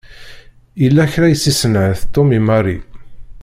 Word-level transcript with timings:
Yella 0.81 1.03
kra 1.13 1.27
i 1.29 1.35
s-isenɛet 1.37 1.99
Tom 2.13 2.29
i 2.37 2.39
Mary. 2.47 2.77